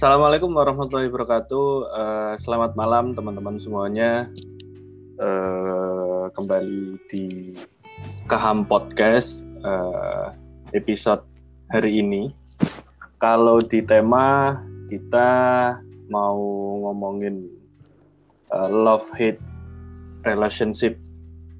[0.00, 1.68] Assalamualaikum warahmatullahi wabarakatuh.
[1.92, 4.32] Uh, selamat malam teman-teman semuanya.
[5.20, 7.52] Uh, kembali di
[8.24, 10.32] Kaham Podcast uh,
[10.72, 11.20] episode
[11.68, 12.32] hari ini.
[13.20, 14.56] Kalau di tema
[14.88, 15.28] kita
[16.08, 16.40] mau
[16.80, 17.44] ngomongin
[18.56, 19.44] uh, love hate
[20.24, 20.96] relationship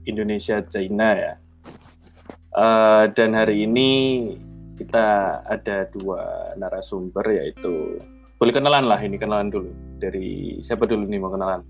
[0.08, 1.34] Indonesia China ya.
[2.56, 3.92] Uh, dan hari ini
[4.80, 8.00] kita ada dua narasumber yaitu
[8.40, 9.68] boleh kenalan lah ini kenalan dulu.
[10.00, 11.60] Dari siapa dulu nih mau kenalan?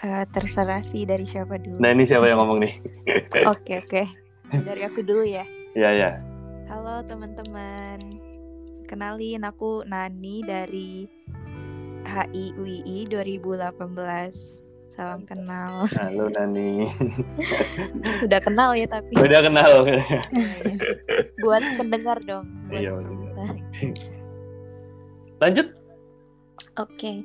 [0.00, 1.76] Uh, terserah sih dari siapa dulu.
[1.76, 2.74] Nah ini siapa yang ngomong nih?
[3.52, 4.02] Oke oke.
[4.48, 5.44] Dari aku dulu ya.
[5.76, 6.34] Ya ya
[6.74, 8.00] halo teman-teman.
[8.88, 11.06] Kenalin aku Nani dari
[12.04, 14.64] HI UII 2018
[14.94, 15.90] Salam kenal.
[15.98, 16.86] Halo Nani.
[18.26, 19.18] Udah kenal ya tapi.
[19.18, 19.82] Udah kenal.
[21.42, 22.46] buat pendengar dong.
[22.70, 22.94] Buat iya,
[25.44, 25.83] Lanjut.
[26.74, 27.16] Oke, okay.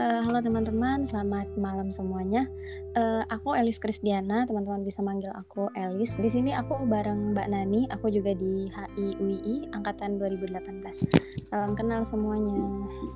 [0.00, 2.48] uh, eh, halo teman-teman, selamat malam semuanya.
[2.96, 6.16] Uh, aku Elis Krisdiana, teman-teman bisa manggil aku Elis.
[6.16, 11.12] Di sini aku bareng Mbak Nani, aku juga di HI UII angkatan 2018.
[11.44, 12.56] Salam kenal semuanya.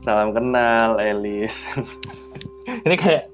[0.04, 1.64] Salam kenal Elis.
[2.84, 3.32] Ini kayak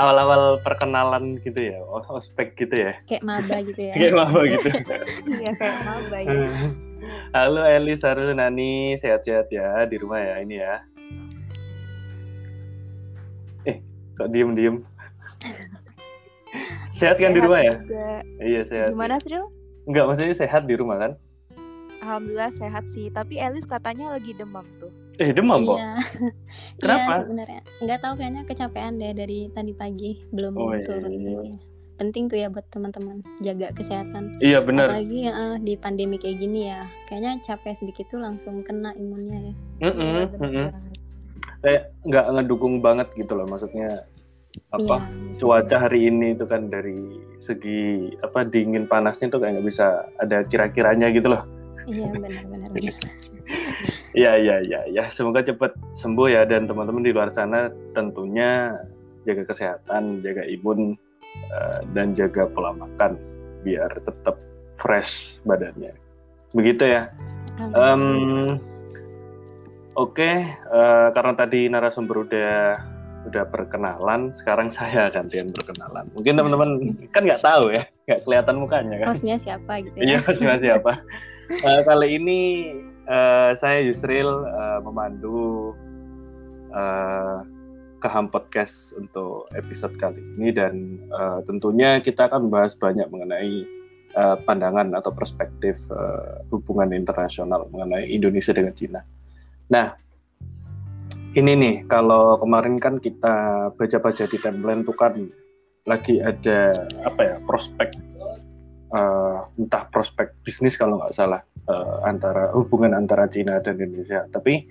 [0.00, 2.96] awal-awal perkenalan gitu ya, ospek gitu ya.
[3.04, 3.94] Kayak maba gitu ya.
[4.00, 4.68] kayak maba gitu.
[5.28, 6.40] Iya kayak maba ya.
[7.36, 10.88] Halo Elis, halo Nani, sehat-sehat ya di rumah ya ini ya.
[14.16, 14.84] Kok diem-diem?
[16.92, 17.74] sehat kan sehat di rumah ya?
[17.80, 18.10] Juga.
[18.38, 18.88] Iya sehat.
[18.92, 19.44] Gimana Sril?
[19.88, 21.12] Enggak, maksudnya sehat di rumah kan?
[22.02, 24.90] Alhamdulillah sehat sih, tapi Elis katanya lagi demam tuh.
[25.22, 25.78] Eh demam kok?
[25.78, 25.92] Iya.
[26.82, 27.10] Kenapa?
[27.10, 27.60] Iya sebenarnya.
[27.78, 31.10] Enggak tahu kayaknya kecapean deh dari tadi pagi belum oh, iya, turun.
[31.10, 31.40] Iya.
[31.46, 31.56] iya.
[31.92, 34.42] Penting tuh ya buat teman-teman jaga kesehatan.
[34.42, 34.90] Iya benar.
[34.90, 39.54] Apalagi ya, di pandemi kayak gini ya, kayaknya capek sedikit tuh langsung kena imunnya ya.
[39.86, 40.68] Mm -mm, mm -mm
[41.62, 44.02] saya nggak ngedukung banget gitu loh maksudnya
[44.72, 44.96] apa?
[45.00, 45.20] Yeah.
[45.42, 50.46] cuaca hari ini itu kan dari segi apa dingin panasnya tuh kayak nggak bisa ada
[50.46, 51.42] kira-kiranya gitu loh.
[51.88, 52.70] Iya benar-benar
[54.12, 56.42] Iya iya iya ya semoga cepat sembuh ya.
[56.46, 58.76] Dan teman-teman di luar sana tentunya
[59.26, 60.94] jaga kesehatan jaga imun
[61.50, 63.18] uh, dan jaga pola makan
[63.66, 64.36] biar tetap
[64.76, 65.96] fresh badannya.
[66.54, 67.08] Begitu ya.
[67.72, 68.60] Um,
[69.92, 72.80] Oke, uh, karena tadi narasumber udah
[73.26, 76.08] udah perkenalan, sekarang saya gantian perkenalan.
[76.14, 76.70] Mungkin teman-teman
[77.14, 79.06] kan nggak tahu ya, nggak kelihatan mukanya kan.
[79.14, 80.02] Hostnya siapa gitu ya?
[80.02, 80.92] Iya, hostnya siapa.
[81.62, 82.40] uh, kali ini
[83.06, 85.72] uh, saya Yusril uh, memandu
[86.72, 87.44] uh,
[88.02, 93.62] Kaham Podcast untuk episode kali ini dan uh, tentunya kita akan membahas banyak mengenai
[94.18, 99.00] uh, pandangan atau perspektif uh, hubungan internasional mengenai Indonesia dengan Cina.
[99.70, 99.94] Nah,
[101.32, 105.16] ini nih kalau kemarin kan kita baca-baca di timeline tuh kan
[105.88, 107.88] lagi ada apa ya prospek
[108.92, 114.28] uh, entah prospek bisnis kalau nggak salah uh, antara hubungan antara Cina dan Indonesia.
[114.28, 114.68] Tapi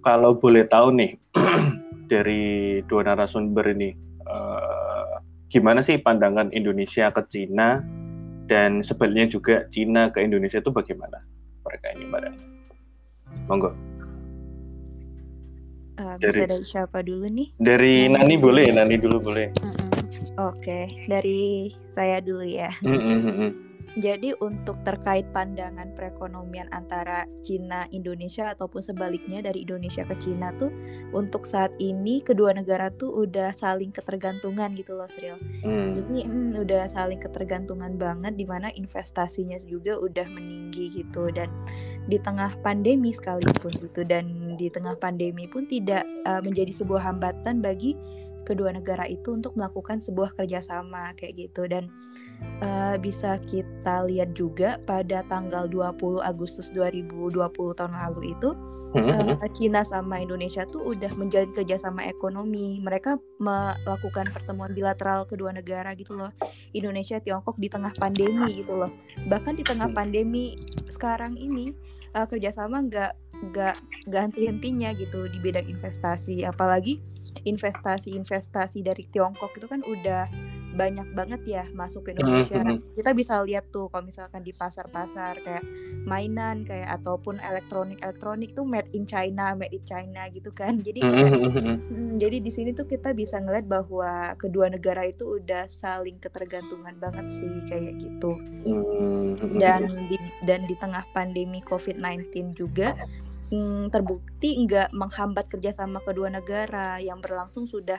[0.00, 1.12] kalau boleh tahu nih
[2.12, 3.92] dari dua narasumber ini
[4.24, 5.20] uh,
[5.52, 7.84] gimana sih pandangan Indonesia ke Cina
[8.48, 11.20] dan sebaliknya juga Cina ke Indonesia itu bagaimana
[11.60, 12.32] mereka ini mbak
[13.44, 13.97] Monggo.
[15.98, 17.48] Uh, bisa dari, siapa dulu nih?
[17.58, 19.50] Dari Nani, Nani boleh, Nani dulu boleh.
[19.58, 19.88] Mm -mm.
[20.38, 20.84] Oke, okay.
[21.10, 22.70] dari saya dulu ya.
[22.86, 23.50] Mm -mm.
[23.98, 30.70] Jadi untuk terkait pandangan perekonomian antara Cina Indonesia ataupun sebaliknya dari Indonesia ke Cina tuh
[31.10, 35.34] untuk saat ini kedua negara tuh udah saling ketergantungan gitu loh Sril.
[35.66, 35.98] Mm.
[35.98, 41.50] Jadi mm, udah saling ketergantungan banget di mana investasinya juga udah meninggi gitu dan
[42.08, 44.02] di tengah pandemi sekalipun gitu.
[44.02, 47.94] Dan di tengah pandemi pun tidak uh, menjadi sebuah hambatan bagi
[48.48, 51.68] kedua negara itu untuk melakukan sebuah kerjasama kayak gitu.
[51.68, 51.92] Dan
[52.64, 57.36] uh, bisa kita lihat juga pada tanggal 20 Agustus 2020
[57.76, 58.56] tahun lalu itu
[58.96, 62.80] uh, Cina sama Indonesia tuh udah menjalin kerjasama ekonomi.
[62.80, 66.32] Mereka melakukan pertemuan bilateral kedua negara gitu loh.
[66.72, 68.90] Indonesia Tiongkok di tengah pandemi gitu loh.
[69.28, 70.56] Bahkan di tengah pandemi
[70.88, 71.68] sekarang ini
[72.14, 73.12] uh, kerjasama nggak
[73.52, 73.76] nggak
[74.08, 76.46] nggak henti-hentinya gitu di bidang investasi.
[76.46, 77.00] Apalagi
[77.44, 80.28] investasi-investasi dari Tiongkok itu kan udah
[80.78, 82.62] banyak banget ya masuk ke Indonesia.
[82.62, 82.94] Mm-hmm.
[82.94, 85.66] Kita bisa lihat tuh kalau misalkan di pasar-pasar kayak
[86.06, 90.78] mainan kayak ataupun elektronik-elektronik tuh made in China, made in China gitu kan.
[90.86, 92.16] Jadi mm-hmm.
[92.22, 97.26] jadi di sini tuh kita bisa ngeliat bahwa kedua negara itu udah saling ketergantungan banget
[97.34, 98.38] sih kayak gitu.
[98.62, 99.58] Mm-hmm.
[99.58, 100.16] Dan di
[100.46, 102.94] dan di tengah pandemi COVID-19 juga
[103.88, 107.96] terbukti nggak menghambat kerjasama kedua negara yang berlangsung sudah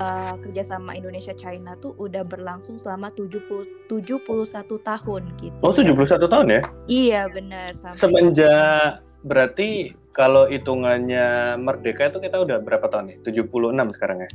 [0.00, 5.60] uh, kerjasama Indonesia China tuh udah berlangsung selama 70 71 tahun gitu.
[5.60, 6.62] Oh, 71 tahun ya?
[6.88, 7.68] Iya, benar.
[7.92, 13.18] Semenjak berarti kalau hitungannya merdeka itu kita udah berapa tahun nih?
[13.28, 14.30] 76 sekarang ya?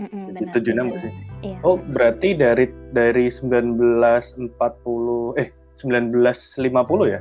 [0.00, 1.12] Mm -mm, 76 sih?
[1.44, 1.60] Iya.
[1.60, 7.20] Oh, berarti dari dari 1940 eh 1950 ya?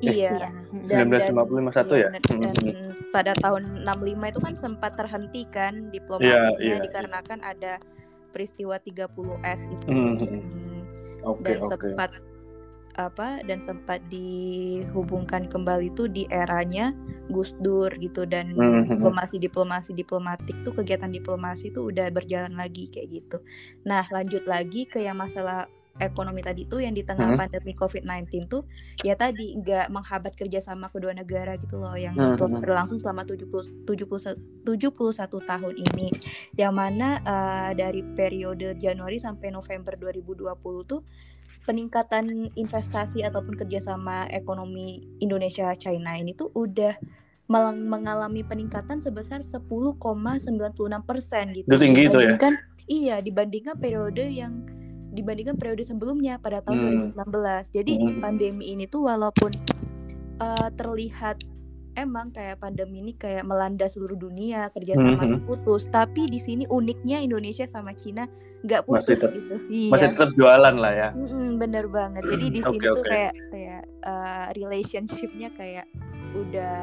[0.00, 0.48] Iya.
[0.88, 2.08] Eh, 1950 51 ya?
[2.08, 2.89] Dan, dan hmm.
[3.10, 7.52] Pada tahun 65 itu kan sempat terhenti kan diplomatiknya yeah, yeah, dikarenakan yeah.
[7.52, 7.72] ada
[8.30, 9.86] peristiwa 30S itu.
[9.90, 10.14] Hmm.
[10.16, 10.42] Hmm.
[11.20, 11.76] Okay, dan okay.
[11.76, 12.10] sempat
[12.98, 16.90] apa dan sempat dihubungkan kembali itu di eranya
[17.30, 18.52] Gus Dur gitu dan
[18.84, 23.38] diplomasi diplomasi diplomatik tuh kegiatan diplomasi tuh udah berjalan lagi kayak gitu.
[23.86, 25.70] Nah lanjut lagi ke yang masalah
[26.00, 27.38] ekonomi tadi tuh yang di tengah hmm.
[27.38, 28.64] pandemi COVID-19 tuh
[29.04, 32.64] ya tadi nggak menghambat kerjasama kedua negara gitu loh yang hmm.
[32.64, 34.66] berlangsung selama 70 70 71
[35.44, 36.08] tahun ini
[36.56, 40.50] yang mana uh, dari periode Januari sampai November 2020
[40.88, 41.04] tuh
[41.68, 46.96] peningkatan investasi ataupun kerjasama ekonomi Indonesia China ini tuh udah
[47.50, 49.98] mengalami peningkatan sebesar 10,96
[51.02, 51.66] persen gitu.
[51.66, 52.38] Itu tinggi itu ya?
[52.90, 54.66] Iya dibandingkan periode yang
[55.10, 57.18] dibandingkan periode sebelumnya pada tahun hmm.
[57.18, 57.76] 2019.
[57.76, 58.18] Jadi hmm.
[58.22, 59.50] pandemi ini tuh walaupun
[60.38, 61.42] uh, terlihat
[61.98, 65.44] emang kayak pandemi ini kayak melanda seluruh dunia kerjasama hmm.
[65.44, 68.30] putus, tapi di sini uniknya Indonesia sama Cina
[68.60, 69.54] nggak putus masih tetap, gitu.
[69.66, 69.90] Iya.
[69.90, 71.08] Masih tetap jualan lah ya.
[71.16, 72.22] Hmm, bener banget.
[72.28, 73.10] Jadi di sini okay, tuh okay.
[73.10, 75.86] kayak kayak uh, relationshipnya kayak
[76.30, 76.78] udah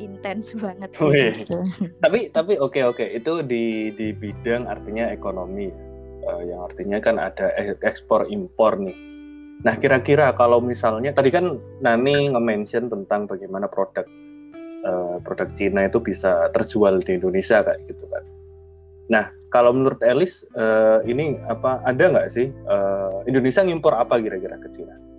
[0.00, 0.88] intens banget.
[0.96, 1.58] Gitu.
[2.00, 3.08] tapi tapi oke okay, oke okay.
[3.20, 5.89] itu di di bidang artinya ekonomi
[6.24, 7.52] uh, yang artinya kan ada
[7.84, 8.96] ekspor impor nih.
[9.60, 14.08] Nah kira-kira kalau misalnya tadi kan Nani nge-mention tentang bagaimana produk
[14.84, 18.24] uh, produk Cina itu bisa terjual di Indonesia kayak gitu kan.
[19.12, 24.56] Nah kalau menurut Elis uh, ini apa ada nggak sih uh, Indonesia ngimpor apa kira-kira
[24.56, 25.09] ke Cina?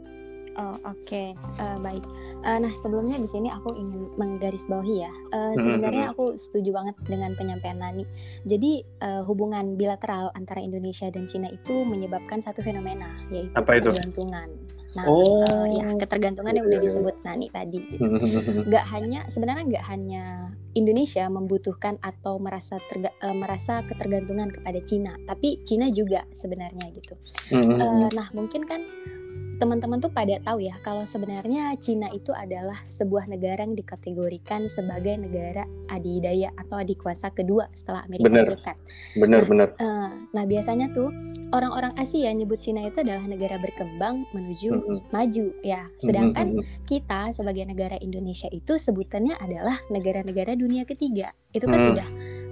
[0.59, 1.31] Oh oke okay.
[1.63, 2.03] uh, baik.
[2.44, 5.13] Uh, nah sebelumnya di sini aku ingin menggarisbawahi ya.
[5.31, 8.03] Uh, sebenarnya aku setuju banget dengan penyampaian Nani.
[8.44, 13.95] Jadi uh, hubungan bilateral antara Indonesia dan Cina itu menyebabkan satu fenomena yaitu Apa itu?
[13.95, 14.50] ketergantungan.
[14.92, 15.48] Nah, oh.
[15.48, 17.80] uh, ya ketergantungan yang udah disebut Nani tadi.
[17.92, 18.68] Gitu.
[18.68, 25.15] Gak hanya sebenarnya nggak hanya Indonesia membutuhkan atau merasa terga, uh, merasa ketergantungan kepada Cina,
[25.27, 27.15] tapi Cina juga sebenarnya gitu.
[27.56, 28.83] uh, nah mungkin kan
[29.62, 35.22] teman-teman tuh pada tahu ya kalau sebenarnya Cina itu adalah sebuah negara yang dikategorikan sebagai
[35.22, 38.46] negara adidaya atau adikuasa kedua setelah Amerika bener.
[38.50, 38.78] Serikat.
[39.22, 39.69] Benar, benar.
[39.78, 41.13] Uh, nah biasanya tuh
[41.54, 45.00] orang-orang Asia nyebut Cina itu adalah negara berkembang menuju mm -hmm.
[45.13, 45.86] maju ya.
[46.02, 46.81] Sedangkan mm -hmm.
[46.90, 51.38] kita sebagai negara Indonesia itu sebutannya adalah negara-negara dunia ketiga.
[51.54, 51.88] Itu kan mm.
[51.94, 52.08] sudah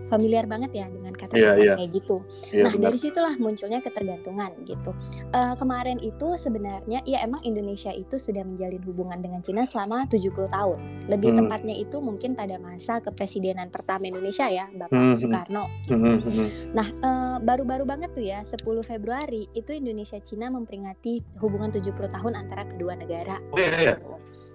[0.10, 1.78] familiar banget ya dengan kata-kata yeah, yeah.
[1.78, 2.18] kayak gitu.
[2.50, 2.86] Yeah, nah benar.
[2.92, 4.92] dari situlah munculnya ketergantungan gitu.
[5.32, 10.50] Uh, kemarin itu sebenarnya ya emang Indonesia itu sudah menjalin hubungan dengan Cina selama 70
[10.50, 10.80] tahun.
[11.08, 11.40] Lebih hmm.
[11.46, 15.08] tepatnya itu mungkin pada masa kepresidenan pertama Indonesia ya Bapak hmm.
[15.14, 15.20] hmm.
[15.22, 15.64] Soekarno.
[15.86, 15.96] Gitu.
[15.96, 16.50] Hmm.
[16.74, 22.34] Nah uh, baru-baru banget tuh ya 10 Februari itu Indonesia Cina memperingati hubungan 70 tahun
[22.34, 23.38] antara kedua negara.
[23.54, 23.96] Oh, iya, iya.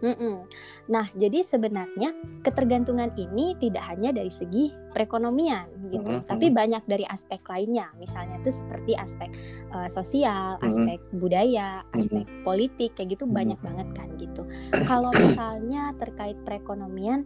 [0.02, 0.44] Mm-mm.
[0.90, 6.28] Nah, jadi sebenarnya ketergantungan ini tidak hanya dari segi perekonomian gitu, mm-hmm.
[6.28, 7.88] tapi banyak dari aspek lainnya.
[7.96, 9.30] Misalnya itu seperti aspek
[9.72, 10.68] uh, sosial, mm-hmm.
[10.68, 12.44] aspek budaya, aspek mm-hmm.
[12.44, 13.38] politik kayak gitu mm-hmm.
[13.38, 14.42] banyak banget kan gitu.
[14.84, 17.24] Kalau misalnya terkait perekonomian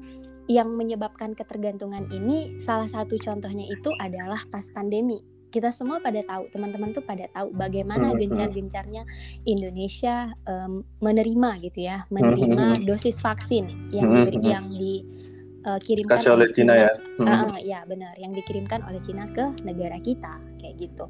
[0.49, 6.49] yang menyebabkan ketergantungan ini salah satu contohnya itu adalah pas pandemi kita semua pada tahu
[6.53, 9.09] teman-teman tuh pada tahu bagaimana gencar-gencarnya
[9.49, 16.75] Indonesia um, menerima gitu ya menerima dosis vaksin yang diberi, yang dikirimkan uh, oleh Cina
[16.77, 16.93] ya?
[17.19, 21.09] Uh, ya benar yang dikirimkan oleh Cina ke negara kita kayak gitu.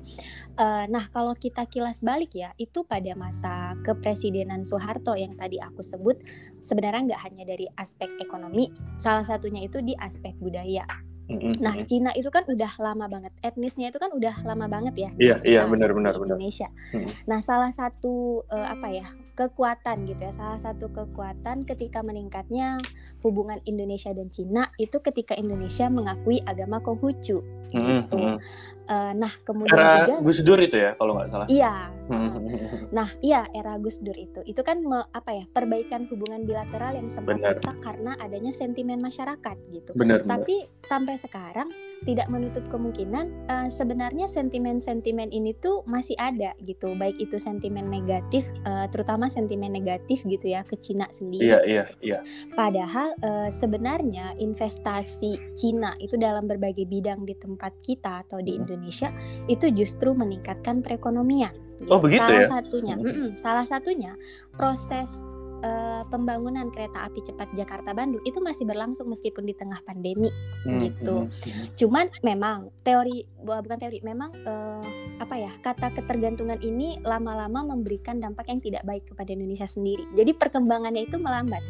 [0.54, 5.82] Uh, nah kalau kita kilas balik ya itu pada masa kepresidenan Soeharto yang tadi aku
[5.82, 6.22] sebut
[6.62, 8.70] sebenarnya nggak hanya dari aspek ekonomi
[9.02, 10.86] salah satunya itu di aspek budaya
[11.60, 13.32] Nah, Cina itu kan udah lama banget.
[13.44, 15.10] Etnisnya itu kan udah lama banget ya.
[15.20, 16.40] Iya, iya benar benar benar.
[16.40, 16.72] Indonesia.
[16.96, 17.04] Hmm.
[17.28, 19.06] Nah, salah satu uh, apa ya?
[19.38, 20.34] Kekuatan gitu ya.
[20.34, 22.82] Salah satu kekuatan ketika meningkatnya
[23.22, 28.16] hubungan Indonesia dan Cina itu ketika Indonesia mengakui agama Konghucu gitu.
[28.16, 28.36] Mm -hmm.
[28.88, 31.46] uh, nah kemudian era juga Gus Dur itu ya kalau nggak salah.
[31.46, 31.92] Iya.
[32.88, 37.12] nah iya era Gus Dur itu itu kan me, apa ya perbaikan hubungan bilateral yang
[37.12, 39.92] sempat rusak karena adanya sentimen masyarakat gitu.
[39.92, 40.88] Benar, Tapi benar.
[40.88, 41.68] sampai sekarang
[42.06, 46.94] tidak menutup kemungkinan uh, sebenarnya sentimen-sentimen ini tuh masih ada gitu.
[46.94, 51.54] Baik itu sentimen negatif uh, terutama sentimen negatif gitu ya ke Cina sendiri.
[51.54, 52.18] Iya iya iya.
[52.54, 58.60] Padahal uh, sebenarnya investasi Cina itu dalam berbagai bidang di tempat kita atau di hmm.
[58.62, 59.08] Indonesia
[59.50, 61.54] itu justru meningkatkan perekonomian.
[61.86, 62.50] Oh begitu salah ya?
[62.50, 64.12] satunya mm -mm, salah satunya
[64.58, 65.22] proses
[65.62, 70.30] uh, pembangunan kereta api cepat Jakarta Bandung itu masih berlangsung meskipun di tengah pandemi
[70.64, 71.26] hmm, gitu.
[71.26, 71.64] Hmm, hmm.
[71.74, 74.86] Cuman memang teori bukan teori memang uh,
[75.18, 80.06] apa ya kata ketergantungan ini lama-lama memberikan dampak yang tidak baik kepada Indonesia sendiri.
[80.14, 81.62] Jadi perkembangannya itu melambat.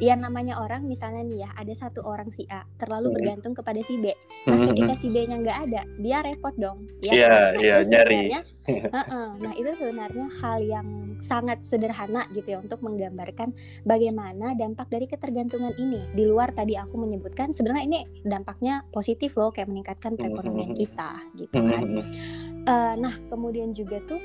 [0.00, 3.16] Ya namanya orang misalnya nih ya ada satu orang si A terlalu hmm.
[3.20, 4.12] bergantung kepada si B.
[4.48, 6.88] Nah hmm, ketika si B-nya nggak ada dia repot dong.
[7.04, 7.60] Ya, yeah, kan?
[7.60, 8.22] nah, yeah, nyari.
[8.64, 10.88] uh -uh, nah itu sebenarnya hal yang
[11.20, 13.50] sangat sederhana gitu ya untuk menggambarkan memikirkan
[13.82, 16.06] bagaimana dampak dari ketergantungan ini.
[16.14, 20.82] Di luar tadi aku menyebutkan sebenarnya ini dampaknya positif loh kayak meningkatkan perekonomian mm-hmm.
[20.86, 21.84] kita gitu kan.
[22.64, 24.22] Uh, nah, kemudian juga tuh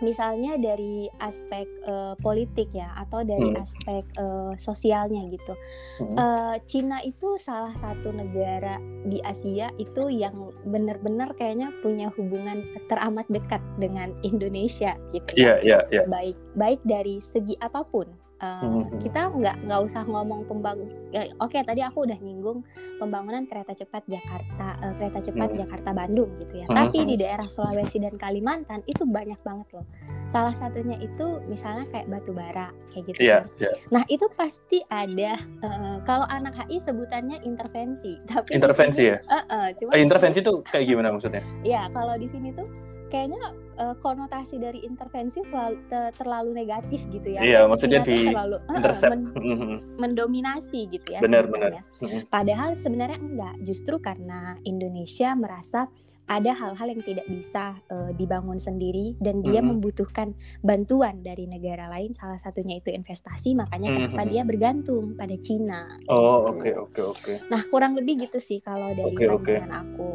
[0.00, 3.60] misalnya dari aspek uh, politik ya atau dari hmm.
[3.60, 5.54] aspek uh, sosialnya gitu.
[6.00, 6.16] Hmm.
[6.16, 10.34] Uh, Cina itu salah satu negara di Asia itu yang
[10.66, 15.30] benar-benar kayaknya punya hubungan teramat dekat dengan Indonesia gitu.
[15.36, 18.08] Iya, yeah, iya, yeah, Baik baik dari segi apa pun
[18.40, 20.88] Uh, kita nggak nggak usah ngomong pembangun.
[21.12, 22.64] Ya, Oke, okay, tadi aku udah nyinggung
[22.96, 25.58] pembangunan kereta cepat Jakarta, uh, kereta cepat hmm.
[25.60, 26.66] Jakarta Bandung gitu ya.
[26.72, 26.76] Hmm.
[26.76, 29.84] Tapi di daerah Sulawesi dan Kalimantan itu banyak banget loh.
[30.32, 33.20] Salah satunya itu misalnya kayak batu bara kayak gitu.
[33.20, 33.76] Yeah, yeah.
[33.92, 35.36] Nah itu pasti ada.
[35.60, 38.16] Uh, kalau anak HI sebutannya intervensi.
[38.30, 39.18] Tapi intervensi sini, ya.
[39.28, 41.44] Uh, uh, cuma uh, intervensi itu kayak gimana maksudnya?
[41.60, 42.64] Ya kalau di sini tuh
[43.10, 43.42] kayaknya
[43.76, 47.40] uh, konotasi dari intervensi selalu te terlalu negatif gitu ya.
[47.42, 49.20] Iya, maksudnya di terlalu uh, men
[50.02, 51.20] mendominasi gitu ya.
[51.20, 51.82] Benar, benar.
[52.30, 55.90] Padahal sebenarnya enggak, justru karena Indonesia merasa
[56.30, 59.70] ada hal-hal yang tidak bisa uh, dibangun sendiri dan dia mm -hmm.
[59.82, 60.30] membutuhkan
[60.62, 64.06] bantuan dari negara lain salah satunya itu investasi makanya mm -hmm.
[64.14, 65.98] kenapa dia bergantung pada Cina.
[66.06, 67.34] Oh oke oke oke.
[67.50, 69.82] Nah kurang lebih gitu sih kalau dari okay, pandangan okay.
[69.82, 70.12] aku.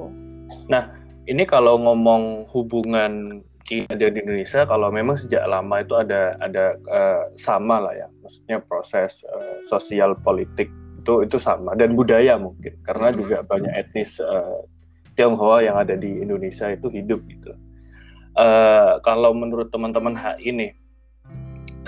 [0.71, 6.77] Nah ini kalau ngomong hubungan Cina dan Indonesia, kalau memang sejak lama itu ada ada
[6.85, 10.69] uh, sama lah ya, maksudnya proses uh, sosial politik
[11.01, 11.73] itu itu sama.
[11.73, 14.61] Dan budaya mungkin karena juga banyak etnis uh,
[15.17, 17.57] Tionghoa yang ada di Indonesia itu hidup gitu.
[18.37, 20.67] Uh, kalau menurut teman-teman HI ini,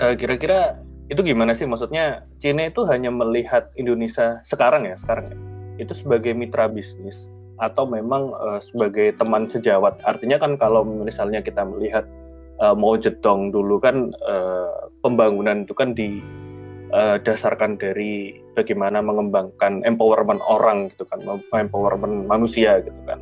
[0.02, 1.62] uh, kira-kira itu gimana sih?
[1.62, 5.38] Maksudnya Cina itu hanya melihat Indonesia sekarang ya, sekarang ya,
[5.86, 9.98] itu sebagai mitra bisnis atau memang uh, sebagai teman sejawat.
[10.06, 12.06] Artinya kan kalau misalnya kita melihat
[12.62, 20.90] uh, Mao Zedong dulu kan uh, pembangunan itu kan didasarkan dari bagaimana mengembangkan empowerment orang
[20.94, 21.22] gitu kan,
[21.54, 23.18] empowerment manusia gitu kan.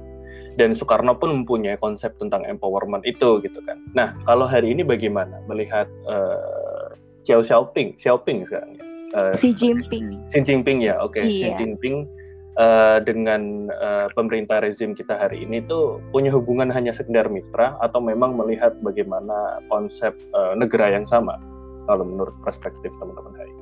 [0.56, 3.76] Dan Soekarno pun mempunyai konsep tentang empowerment itu gitu kan.
[3.92, 6.96] Nah, kalau hari ini bagaimana melihat uh,
[7.28, 8.84] Xiao Xiaoping, Xiaoping sekarang ya?
[9.16, 10.16] Uh, Xi Jinping.
[10.32, 11.20] Xi Jinping ya, oke.
[11.20, 11.28] Okay.
[11.28, 11.52] Iya.
[11.52, 12.08] Xi Jinping
[12.56, 18.00] uh, dengan uh, pemerintah rezim kita hari ini tuh punya hubungan hanya sekedar mitra atau
[18.02, 21.38] memang melihat bagaimana konsep uh, negara yang sama
[21.86, 23.54] kalau menurut perspektif teman-teman hari.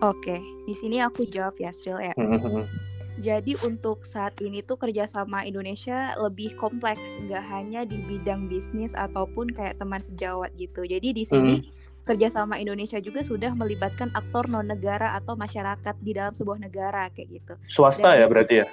[0.00, 2.16] Oke, di sini aku jawab ya, Sril ya.
[2.16, 2.64] Hmm.
[3.20, 9.52] Jadi untuk saat ini tuh kerjasama Indonesia lebih kompleks, nggak hanya di bidang bisnis ataupun
[9.52, 10.88] kayak teman sejawat gitu.
[10.88, 16.12] Jadi di sini hmm kerjasama Indonesia juga sudah melibatkan aktor non negara atau masyarakat di
[16.16, 17.54] dalam sebuah negara kayak gitu.
[17.68, 18.66] Swasta Dan, ya berarti ya?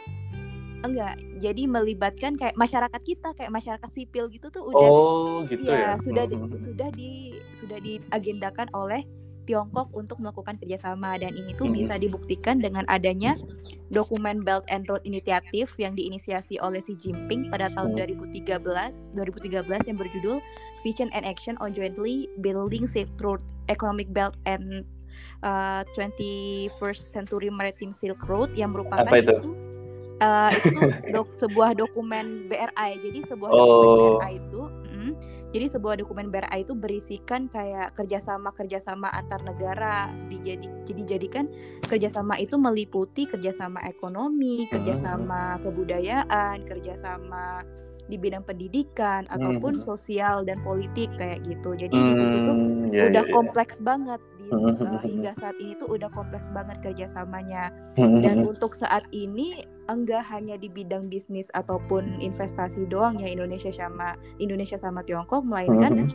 [0.86, 5.98] Enggak, jadi melibatkan kayak masyarakat kita kayak masyarakat sipil gitu tuh udah Oh, gitu ya.
[5.98, 6.04] ya.
[6.04, 7.12] sudah di, sudah di
[7.58, 9.02] sudah diagendakan oleh
[9.48, 12.04] Tiongkok untuk melakukan kerjasama dan ini tuh bisa hmm.
[12.04, 13.40] dibuktikan dengan adanya
[13.90, 19.16] dokumen Belt and Road Initiative yang diinisiasi oleh Xi Jinping pada tahun 2013 hmm.
[19.16, 20.38] 2013 yang berjudul
[20.84, 23.40] Vision and Action on Jointly Building Silk Road
[23.72, 24.84] Economic Belt and
[25.42, 29.32] uh, 21st Century Maritime Silk Road yang merupakan Apa itu?
[29.32, 29.68] itu
[30.22, 30.70] uh, itu
[31.16, 33.58] dok, sebuah dokumen BRI jadi sebuah oh.
[33.58, 35.12] dokumen BRI itu mm,
[35.56, 41.46] jadi sebuah dokumen BRI itu berisikan kayak kerjasama-kerjasama antar negara dijadi jadi jadikan
[41.88, 47.64] kerjasama itu meliputi kerjasama ekonomi, kerjasama kebudayaan, kerjasama
[48.08, 49.84] di bidang pendidikan ataupun hmm.
[49.84, 51.76] sosial dan politik kayak gitu.
[51.76, 52.58] Jadi hmm, di situ tuh
[52.96, 53.86] yeah, udah yeah, kompleks yeah.
[53.86, 57.76] banget di uh, hingga saat ini tuh udah kompleks banget kerjasamanya.
[58.00, 64.20] Dan untuk saat ini enggak hanya di bidang bisnis ataupun investasi doang ya Indonesia sama
[64.38, 66.12] Indonesia sama Tiongkok melainkan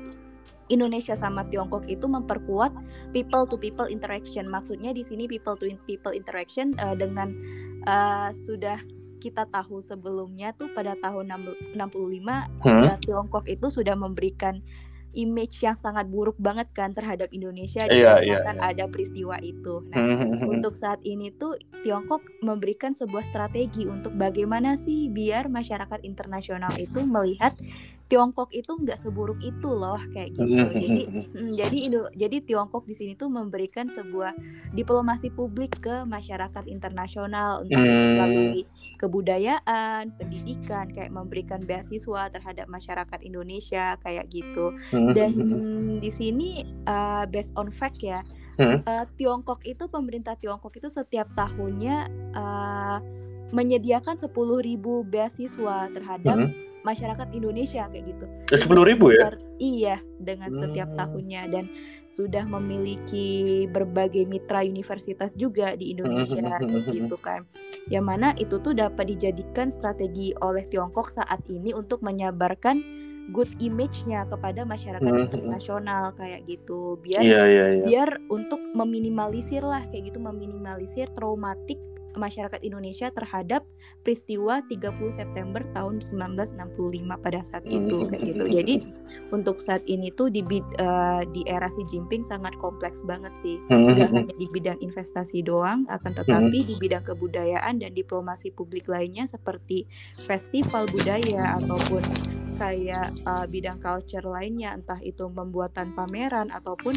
[0.72, 2.72] Indonesia sama Tiongkok itu memperkuat
[3.12, 4.48] people to people interaction.
[4.48, 7.36] Maksudnya di sini people to people interaction uh, dengan
[7.84, 8.80] uh, sudah
[9.22, 12.98] kita tahu sebelumnya tuh pada tahun 65 hmm?
[13.06, 14.58] Tiongkok itu sudah memberikan
[15.12, 18.70] image yang sangat buruk banget kan terhadap Indonesia yeah, yeah, kan yeah.
[18.72, 19.84] ada peristiwa itu.
[19.92, 20.48] Nah, hmm, hmm, hmm.
[20.48, 27.04] untuk saat ini tuh Tiongkok memberikan sebuah strategi untuk bagaimana sih biar masyarakat internasional itu
[27.04, 27.52] melihat
[28.12, 30.52] Tiongkok itu nggak seburuk itu loh kayak gitu.
[30.52, 31.78] Jadi mm, jadi
[32.12, 34.36] jadi Tiongkok di sini tuh memberikan sebuah
[34.76, 38.62] diplomasi publik ke masyarakat internasional entah itu melalui
[39.02, 44.78] kebudayaan, pendidikan, kayak memberikan beasiswa terhadap masyarakat Indonesia kayak gitu.
[44.94, 45.34] Dan
[45.98, 48.22] di sini uh, based on fact ya,
[48.62, 52.06] uh, Tiongkok itu pemerintah Tiongkok itu setiap tahunnya
[52.38, 52.98] uh,
[53.50, 54.30] menyediakan 10.000
[55.10, 58.26] beasiswa terhadap hmm masyarakat Indonesia kayak gitu.
[58.54, 59.34] Sepuluh ribu ya?
[59.62, 60.98] Iya, dengan setiap hmm.
[60.98, 61.64] tahunnya dan
[62.10, 67.40] sudah memiliki berbagai mitra universitas juga di Indonesia hmm, hmm, kayak gitu kan.
[67.86, 74.26] Yang mana itu tuh dapat dijadikan strategi oleh Tiongkok saat ini untuk menyabarkan good image-nya
[74.26, 77.86] kepada masyarakat internasional kayak gitu biar yeah, yeah, yeah.
[77.86, 81.78] biar untuk meminimalisir lah kayak gitu meminimalisir traumatik
[82.16, 83.64] masyarakat Indonesia terhadap
[84.02, 88.44] peristiwa 30 September tahun 1965 pada saat itu kayak gitu.
[88.48, 88.74] Jadi
[89.30, 93.56] untuk saat ini tuh di uh, di era Xi Jinping sangat kompleks banget sih.
[93.68, 99.24] Gak hanya di bidang investasi doang, akan tetapi di bidang kebudayaan dan diplomasi publik lainnya
[99.28, 99.86] seperti
[100.22, 102.02] festival budaya ataupun
[102.60, 106.94] kayak uh, bidang culture lainnya entah itu pembuatan pameran ataupun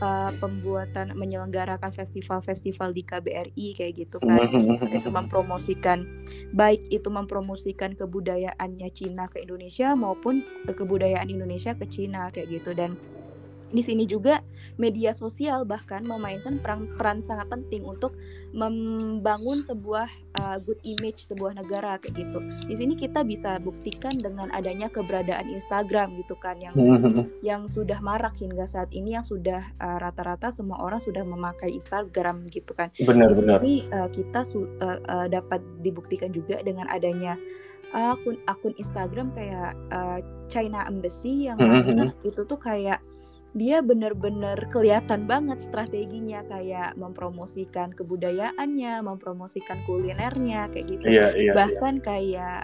[0.00, 4.38] uh, pembuatan menyelenggarakan festival-festival di KBRI kayak gitu kan.
[4.98, 6.06] itu mempromosikan
[6.54, 12.70] baik itu mempromosikan kebudayaannya Cina ke Indonesia maupun kebudayaan Indonesia ke Cina kayak gitu.
[12.74, 12.98] Dan
[13.68, 14.37] di sini juga
[14.76, 18.14] media sosial bahkan memainkan peran peran sangat penting untuk
[18.52, 22.38] membangun sebuah uh, good image sebuah negara kayak gitu.
[22.68, 26.74] Di sini kita bisa buktikan dengan adanya keberadaan Instagram gitu kan yang
[27.40, 31.72] yang sudah marak hingga saat ini yang sudah uh, rata-rata uh, semua orang sudah memakai
[31.72, 32.92] Instagram gitu kan.
[33.00, 37.36] Benar, Di sini uh, kita uh, uh, dapat dibuktikan juga dengan adanya
[37.88, 40.20] akun akun Instagram kayak uh,
[40.52, 41.56] China Embassy yang
[42.20, 43.00] itu tuh kayak
[43.56, 51.04] dia benar-benar kelihatan banget strateginya kayak mempromosikan kebudayaannya, mempromosikan kulinernya kayak gitu.
[51.08, 52.04] Yeah, yeah, Bahkan yeah.
[52.04, 52.62] kayak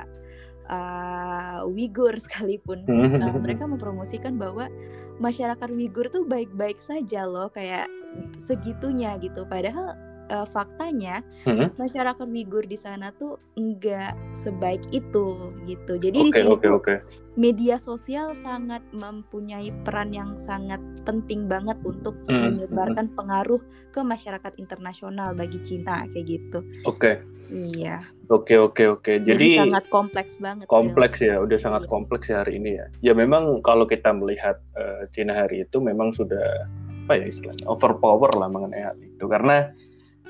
[0.68, 4.68] uh, Uyghur sekalipun uh, mereka mempromosikan bahwa
[5.16, 7.88] masyarakat Uyghur tuh baik-baik saja loh kayak
[8.37, 9.49] segitunya gitu.
[9.49, 9.97] Padahal
[10.30, 11.74] uh, faktanya hmm?
[11.76, 15.92] masyarakat Uyghur di sana tuh enggak sebaik itu gitu.
[16.00, 16.98] Jadi okay, di sini okay, tuh okay.
[17.37, 22.58] media sosial sangat mempunyai peran yang sangat penting banget untuk hmm.
[22.58, 23.60] menyebarkan pengaruh
[23.92, 26.58] ke masyarakat internasional bagi Cina kayak gitu.
[26.84, 26.98] Oke.
[26.98, 27.16] Okay.
[27.52, 28.08] Iya.
[28.32, 29.12] Oke oke oke.
[29.20, 30.64] Jadi, Jadi sangat kompleks banget.
[30.64, 31.28] Kompleks sih.
[31.28, 31.90] ya, udah sangat iya.
[31.92, 32.87] kompleks ya hari ini ya.
[33.04, 36.64] Ya memang kalau kita melihat uh, Cina hari itu memang sudah
[37.04, 39.76] apa ya istilahnya overpower lah mengenai hal itu karena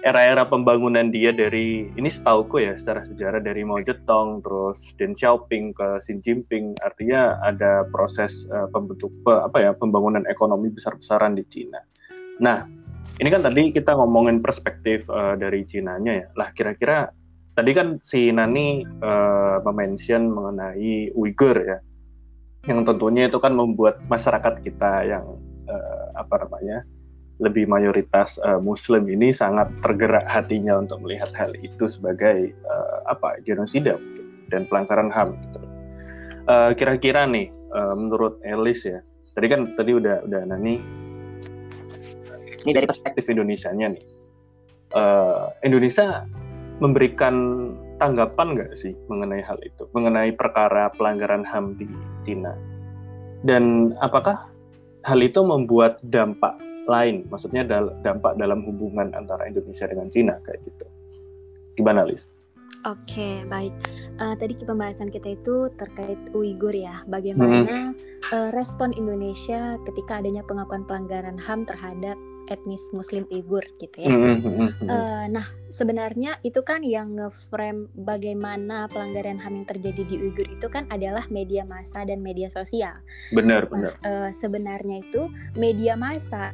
[0.05, 5.73] era-era pembangunan dia dari ini setauku ya secara sejarah dari Mao Zedong terus Deng Xiaoping
[5.73, 11.81] ke Xi Jinping artinya ada proses uh, pembentuk apa ya pembangunan ekonomi besar-besaran di Cina.
[12.45, 12.69] Nah,
[13.17, 16.27] ini kan tadi kita ngomongin perspektif uh, dari Cina-nya ya.
[16.37, 17.09] Lah kira-kira
[17.57, 21.79] tadi kan si Nani uh, mention mengenai Uighur ya.
[22.69, 25.25] Yang tentunya itu kan membuat masyarakat kita yang
[25.64, 26.85] uh, apa namanya?
[27.42, 33.42] Lebih mayoritas uh, Muslim ini sangat tergerak hatinya untuk melihat hal itu sebagai uh, apa
[33.42, 33.99] genosida
[34.55, 35.59] dan pelanggaran HAM gitu.
[36.44, 39.03] Uh, kira-kira nih uh, menurut Elis ya,
[39.35, 40.79] tadi kan tadi udah udah nani
[42.64, 44.05] ini dari perspektif Indonesia-nya nih.
[44.94, 46.23] Uh, Indonesia
[46.79, 47.35] memberikan
[47.99, 51.90] tanggapan nggak sih mengenai hal itu, mengenai perkara pelanggaran HAM di
[52.23, 52.55] Cina?
[53.44, 54.55] Dan apakah
[55.05, 57.64] hal itu membuat dampak lain, maksudnya
[58.05, 60.87] dampak dalam hubungan antara Indonesia dengan Cina kayak gitu.
[61.75, 62.29] Gimana, Lis?
[62.85, 63.73] Oke, okay, baik.
[64.20, 67.01] Uh, tadi pembahasan kita itu terkait Uighur ya.
[67.09, 67.92] Bagaimana hmm.
[68.29, 72.20] uh, respon Indonesia ketika adanya pengakuan pelanggaran HAM terhadap
[72.53, 74.12] etnis Muslim Uighur gitu ya.
[74.12, 74.68] Mm -hmm.
[74.85, 80.66] uh, nah, sebenarnya itu kan yang ngeframe bagaimana pelanggaran HAM yang terjadi di Uighur itu
[80.68, 83.01] kan adalah media massa dan media sosial.
[83.33, 83.97] Benar, benar.
[84.05, 86.53] uh, sebenarnya itu media massa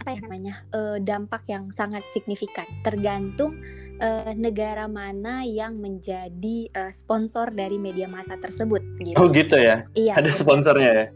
[0.00, 3.60] apa ya namanya uh, dampak yang sangat signifikan tergantung
[4.00, 9.20] uh, negara mana yang menjadi uh, sponsor dari media massa tersebut gitu.
[9.20, 9.84] Oh gitu ya?
[9.92, 10.16] Iya.
[10.16, 11.06] Ada sponsornya ya?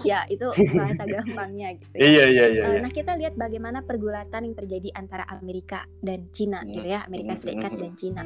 [0.00, 2.00] ya itu bahasa gampangnya gitu ya.
[2.00, 2.62] Iya iya iya.
[2.64, 6.72] Uh, nah kita lihat bagaimana pergulatan yang terjadi antara Amerika dan Cina hmm.
[6.72, 7.80] gitu ya, Amerika hmm, Serikat hmm.
[7.80, 8.22] dan Cina.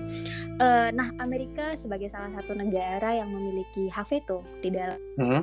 [0.61, 5.43] Uh, nah Amerika sebagai salah satu negara yang memiliki hak veto di dalam hmm.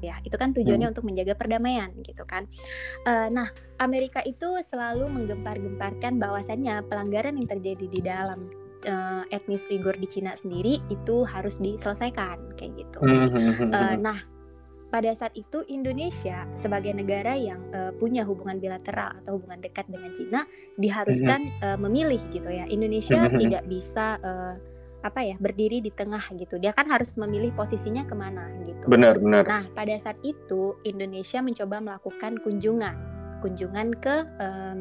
[0.00, 0.94] Ya itu kan tujuannya hmm.
[0.94, 2.46] untuk menjaga perdamaian gitu kan.
[3.06, 8.50] Uh, nah Amerika itu selalu menggempar-gemparkan bahwasannya pelanggaran yang terjadi di dalam
[8.86, 12.98] uh, etnis Uighur di Cina sendiri itu harus diselesaikan kayak gitu.
[13.02, 14.18] Uh, nah
[14.88, 20.16] pada saat itu Indonesia sebagai negara yang uh, punya hubungan bilateral atau hubungan dekat dengan
[20.16, 20.40] Cina
[20.80, 22.64] diharuskan uh, memilih gitu ya.
[22.64, 24.56] Indonesia tidak bisa uh,
[25.02, 26.58] apa ya berdiri di tengah gitu.
[26.58, 28.84] Dia kan harus memilih posisinya ke mana gitu.
[28.90, 29.44] Benar benar.
[29.46, 32.96] Nah pada saat itu Indonesia mencoba melakukan kunjungan,
[33.42, 34.78] kunjungan ke um,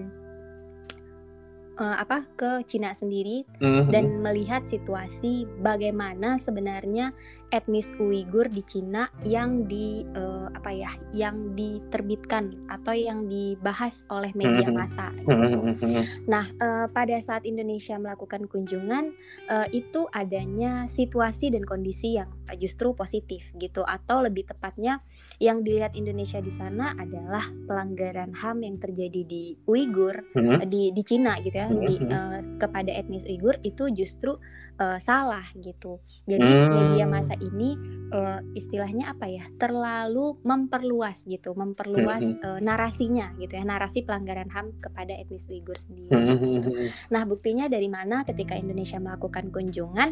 [1.77, 3.89] uh, apa ke Cina sendiri mm-hmm.
[3.93, 7.13] dan melihat situasi bagaimana sebenarnya
[7.53, 14.34] etnis Uighur di Cina yang di uh, apa ya yang diterbitkan atau yang dibahas oleh
[14.34, 15.13] media massa.
[15.13, 15.30] Gitu.
[16.26, 19.13] Nah uh, pada saat Indonesia melakukan kunjungan
[19.48, 25.04] uh, itu adanya situasi dan kondisi yang justru positif gitu atau lebih tepatnya
[25.38, 30.65] yang dilihat Indonesia di sana adalah pelanggaran HAM yang terjadi di Uighur hmm.
[30.65, 34.39] di di Cina gitu ya di uh, kepada etnis Uighur itu justru
[34.82, 36.00] uh, salah gitu.
[36.26, 37.76] Jadi media masa ini
[38.12, 39.46] uh, istilahnya apa ya?
[39.58, 42.43] terlalu memperluas gitu, memperluas hmm.
[42.43, 46.12] uh, narasinya gitu ya, narasi pelanggaran HAM kepada etnis Uighur sendiri.
[46.13, 46.60] Hmm.
[46.62, 46.70] Gitu.
[47.13, 50.10] Nah, buktinya dari mana ketika Indonesia melakukan kunjungan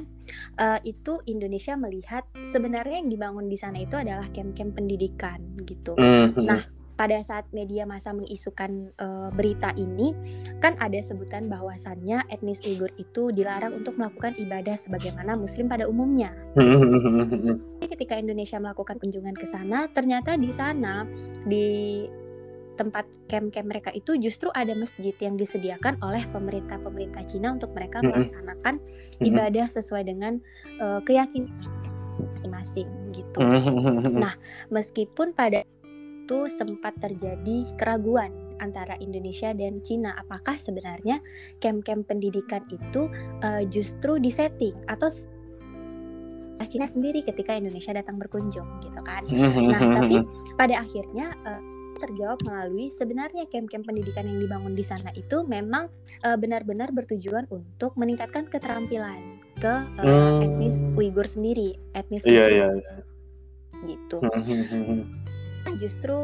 [0.57, 5.93] uh, itu Indonesia melihat sebenarnya yang dibangun di sana itu adalah camp-camp pendidikan gitu.
[5.95, 6.45] Mm-hmm.
[6.45, 6.61] Nah,
[6.95, 10.15] pada saat media masa mengisukan uh, berita ini,
[10.63, 16.31] kan ada sebutan bahwasannya etnis Uighur itu dilarang untuk melakukan ibadah sebagaimana Muslim pada umumnya.
[16.55, 17.83] Mm-hmm.
[17.83, 21.03] Ketika Indonesia melakukan kunjungan ke sana, ternyata di sana
[21.43, 21.67] di
[22.75, 28.11] tempat camp-camp mereka itu justru ada masjid yang disediakan oleh pemerintah-pemerintah Cina untuk mereka mm-hmm.
[28.11, 28.75] melaksanakan
[29.23, 30.39] ibadah sesuai dengan
[30.83, 31.51] uh, keyakinan
[32.15, 33.39] masing-masing gitu.
[34.23, 34.35] nah,
[34.71, 35.63] meskipun pada
[36.25, 41.21] itu sempat terjadi keraguan antara Indonesia dan Cina apakah sebenarnya
[41.61, 43.13] camp-camp pendidikan itu
[43.45, 45.13] uh, justru disetting atau
[46.65, 49.21] Cina sendiri ketika Indonesia datang berkunjung gitu kan.
[49.29, 50.23] Nah, tapi
[50.55, 51.61] pada akhirnya uh,
[51.99, 55.91] terjawab melalui sebenarnya camp-camp pendidikan yang dibangun di sana itu memang
[56.25, 60.45] uh, benar-benar bertujuan untuk meningkatkan keterampilan ke uh, hmm.
[60.47, 62.55] etnis Uighur sendiri, etnis yeah, Muslim.
[62.55, 63.03] Yeah, yeah.
[63.85, 64.17] Gitu.
[65.65, 66.17] Hmm, hmm, hmm, justru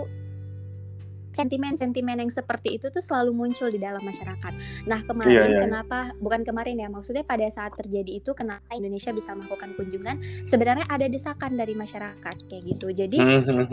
[1.32, 4.54] sentimen-sentimen yang seperti itu tuh selalu muncul di dalam masyarakat.
[4.86, 5.64] Nah kemarin yeah, yeah.
[5.64, 10.86] kenapa bukan kemarin ya maksudnya pada saat terjadi itu kenapa Indonesia bisa melakukan kunjungan sebenarnya
[10.92, 12.92] ada desakan dari masyarakat kayak gitu.
[12.92, 13.18] Jadi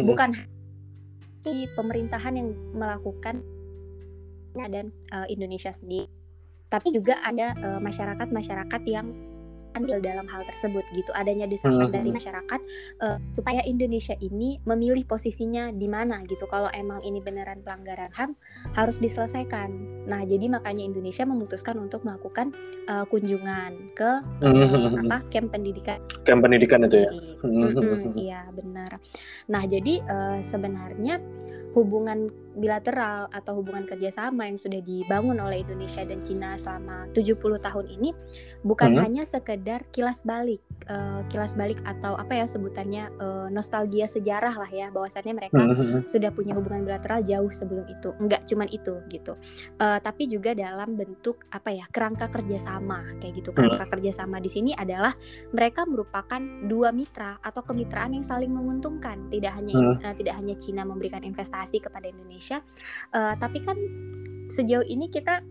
[0.06, 0.30] bukan
[1.42, 3.42] si pemerintahan yang melakukan
[4.58, 6.10] dan uh, Indonesia sendiri,
[6.66, 9.06] tapi juga ada uh, masyarakat-masyarakat yang
[9.78, 11.14] andil dalam hal tersebut gitu.
[11.14, 11.94] Adanya desakan hmm.
[11.94, 12.60] dari masyarakat
[13.00, 16.50] uh, supaya Indonesia ini memilih posisinya di mana gitu.
[16.50, 18.34] Kalau emang ini beneran pelanggaran HAM
[18.74, 19.70] harus diselesaikan.
[20.10, 22.50] Nah jadi makanya Indonesia memutuskan untuk melakukan
[22.90, 24.10] uh, kunjungan ke
[24.42, 26.02] uh, apa camp pendidikan.
[26.26, 27.10] Camp pendidikan itu ya?
[28.18, 28.98] Iya benar.
[29.46, 31.22] Nah jadi uh, sebenarnya
[31.76, 37.86] hubungan bilateral atau hubungan kerjasama yang sudah dibangun oleh Indonesia dan Cina selama 70 tahun
[37.92, 38.10] ini
[38.64, 39.02] bukan hmm.
[39.04, 44.70] hanya sekedar kilas balik uh, kilas balik atau apa ya sebutannya uh, nostalgia sejarah lah
[44.70, 46.08] ya bahwasannya mereka hmm.
[46.08, 49.36] sudah punya hubungan bilateral jauh sebelum itu enggak cuman itu gitu
[49.82, 53.92] uh, tapi juga dalam bentuk apa ya kerangka kerjasama kayak gitu kerangka hmm.
[53.92, 55.12] kerjasama di sini adalah
[55.52, 59.96] mereka merupakan dua mitra atau kemitraan yang saling menguntungkan tidak hanya hmm.
[60.00, 62.64] uh, tidak hanya Cina memberikan investasi kepada Indonesia Indonesia.
[63.12, 63.76] Uh, tapi kan
[64.48, 65.44] sejauh ini kita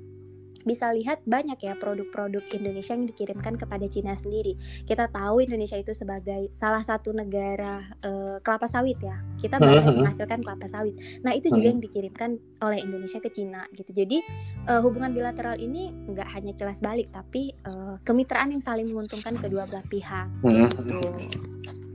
[0.67, 4.59] bisa lihat banyak ya produk-produk Indonesia yang dikirimkan kepada Cina sendiri.
[4.83, 9.15] Kita tahu Indonesia itu sebagai salah satu negara uh, kelapa sawit ya.
[9.39, 10.99] Kita banyak menghasilkan kelapa sawit.
[11.23, 13.95] Nah itu juga yang dikirimkan oleh Indonesia ke Cina gitu.
[13.95, 14.19] Jadi
[14.67, 19.63] uh, hubungan bilateral ini nggak hanya jelas balik, tapi uh, kemitraan yang saling menguntungkan kedua
[19.71, 20.27] belah pihak.
[20.43, 20.99] Gitu.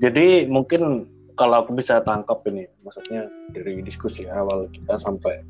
[0.00, 5.40] Jadi mungkin kalau aku bisa tangkap ini, maksudnya dari diskusi awal kita sampai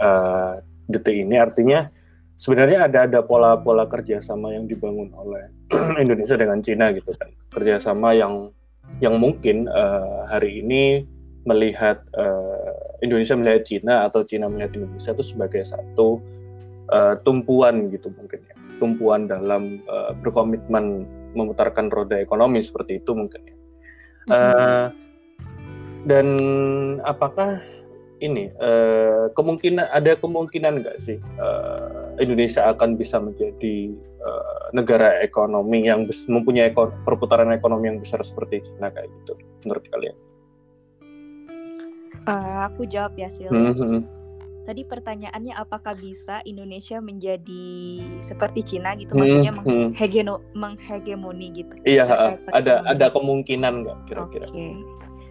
[0.00, 1.88] uh, detik ini, artinya
[2.36, 5.48] sebenarnya ada ada pola-pola kerjasama yang dibangun oleh
[6.02, 8.52] Indonesia dengan Cina gitu kan, kerjasama yang
[9.00, 11.06] yang mungkin uh, hari ini
[11.42, 16.22] melihat uh, Indonesia melihat Cina atau Cina melihat Indonesia itu sebagai satu
[16.92, 23.40] uh, tumpuan gitu mungkin ya, tumpuan dalam uh, berkomitmen memutarkan roda ekonomi seperti itu mungkin
[23.42, 23.56] ya.
[24.30, 24.86] Uh,
[26.02, 26.26] Dan
[27.06, 27.62] apakah
[28.22, 33.90] ini uh, kemungkinan ada kemungkinan nggak sih uh, Indonesia akan bisa menjadi
[34.22, 39.34] uh, negara ekonomi yang mempunyai eko perputaran ekonomi yang besar seperti China kayak gitu
[39.66, 40.16] menurut kalian?
[42.22, 43.50] Uh, aku jawab ya Sil.
[43.50, 43.98] Mm -hmm.
[44.62, 47.66] Tadi pertanyaannya apakah bisa Indonesia menjadi
[48.22, 49.86] seperti Cina gitu, maksudnya mm -hmm.
[49.90, 51.74] menghegeno menghegemoni gitu?
[51.82, 54.46] Iya, ada ada kemungkinan nggak kira-kira?
[54.46, 54.78] Okay.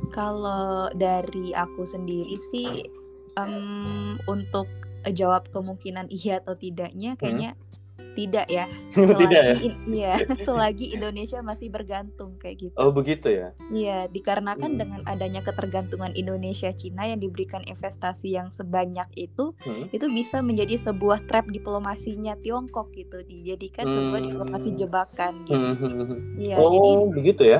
[0.10, 2.90] Kalau dari aku sendiri sih
[3.38, 4.66] um, untuk
[5.14, 7.70] jawab kemungkinan iya atau tidaknya kayaknya hmm
[8.18, 9.56] tidak ya selagi, tidak ya
[9.88, 14.80] iya selagi Indonesia masih bergantung kayak gitu oh begitu ya iya dikarenakan hmm.
[14.80, 19.96] dengan adanya ketergantungan Indonesia Cina yang diberikan investasi yang sebanyak itu hmm.
[19.96, 23.96] itu bisa menjadi sebuah trap diplomasinya Tiongkok gitu dijadikan hmm.
[23.96, 25.76] sebuah diplomasi jebakan gitu hmm.
[25.80, 26.20] hmm, hmm.
[26.42, 27.60] iya oh jadi, begitu ya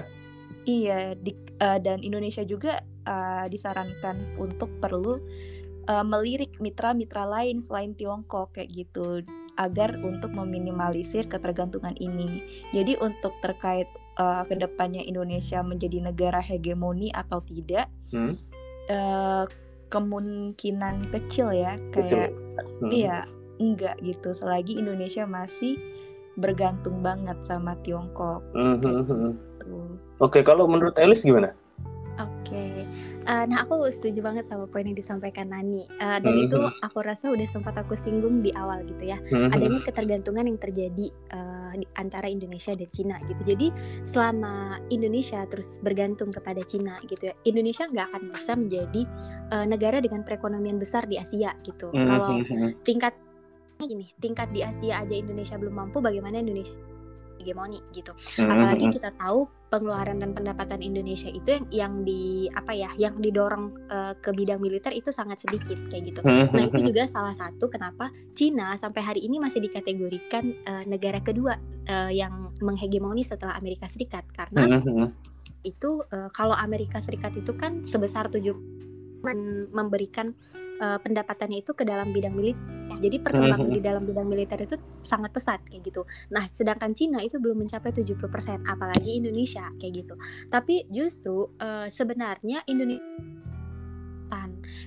[0.66, 5.22] iya di, uh, dan Indonesia juga uh, disarankan untuk perlu
[5.90, 9.26] uh, melirik mitra-mitra lain selain Tiongkok kayak gitu
[9.60, 12.42] agar untuk meminimalisir ketergantungan ini.
[12.72, 13.86] Jadi untuk terkait
[14.18, 18.34] uh, ke depannya Indonesia menjadi negara hegemoni atau tidak, hmm?
[18.90, 19.44] uh,
[19.92, 22.32] kemungkinan kecil ya kayak
[22.82, 22.90] Hmm.
[22.90, 23.26] iya
[23.62, 25.78] enggak gitu selagi Indonesia masih
[26.34, 28.42] bergantung banget sama Tiongkok.
[28.58, 28.82] Hmm.
[28.82, 29.51] hmm gitu.
[29.92, 30.24] Hmm.
[30.24, 31.52] Oke, kalau menurut Elis gimana?
[32.20, 32.86] Oke,
[33.22, 36.82] Uh, nah aku setuju banget sama poin yang disampaikan Nani uh, dan itu mm-hmm.
[36.82, 39.54] aku rasa udah sempat aku singgung di awal gitu ya mm-hmm.
[39.54, 43.70] adanya ketergantungan yang terjadi uh, di antara Indonesia dan Cina gitu jadi
[44.02, 49.02] selama Indonesia terus bergantung kepada Cina gitu ya Indonesia nggak akan bisa menjadi
[49.54, 52.08] uh, negara dengan perekonomian besar di Asia gitu mm-hmm.
[52.10, 52.42] kalau
[52.82, 53.14] tingkat
[53.78, 56.74] gini tingkat di Asia aja Indonesia belum mampu bagaimana Indonesia
[57.42, 58.14] hegemoni gitu.
[58.38, 63.90] Apalagi kita tahu pengeluaran dan pendapatan Indonesia itu yang yang di apa ya, yang didorong
[63.90, 66.20] uh, ke bidang militer itu sangat sedikit kayak gitu.
[66.22, 71.58] Nah, itu juga salah satu kenapa Cina sampai hari ini masih dikategorikan uh, negara kedua
[71.90, 74.80] uh, yang menghegemoni setelah Amerika Serikat karena
[75.62, 78.54] itu uh, kalau Amerika Serikat itu kan sebesar tujuh
[79.70, 80.34] memberikan
[80.82, 82.60] uh, pendapatannya itu ke dalam bidang militer.
[83.02, 83.78] Jadi perkembangan mm -hmm.
[83.78, 86.02] di dalam bidang militer itu sangat pesat kayak gitu.
[86.34, 90.14] Nah, sedangkan Cina itu belum mencapai 70%, apalagi Indonesia kayak gitu.
[90.50, 93.02] Tapi justru uh, sebenarnya Indonesia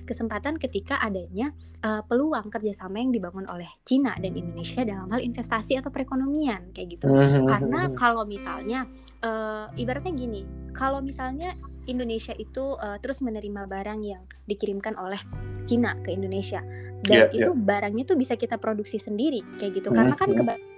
[0.05, 5.81] kesempatan ketika adanya uh, peluang kerjasama yang dibangun oleh Cina dan Indonesia dalam hal investasi
[5.81, 7.09] atau perekonomian kayak gitu.
[7.49, 8.85] Karena kalau misalnya
[9.25, 15.21] uh, ibaratnya gini, kalau misalnya Indonesia itu uh, terus menerima barang yang dikirimkan oleh
[15.65, 16.61] Cina ke Indonesia
[17.05, 17.57] dan yeah, itu yeah.
[17.57, 20.47] barangnya tuh bisa kita produksi sendiri kayak gitu karena kan mm-hmm.
[20.47, 20.75] ke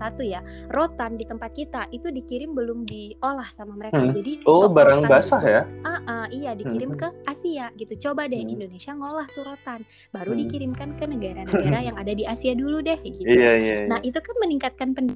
[0.00, 0.40] satu ya
[0.72, 4.16] rotan di tempat kita itu dikirim belum diolah sama mereka hmm.
[4.16, 7.00] jadi oh barang basah ya uh, uh, iya dikirim hmm.
[7.04, 8.54] ke Asia gitu coba deh hmm.
[8.56, 10.40] Indonesia ngolah tuh rotan baru hmm.
[10.46, 13.88] dikirimkan ke negara-negara yang ada di Asia dulu deh gitu yeah, yeah, yeah.
[13.92, 15.12] nah itu kan meningkatkan pen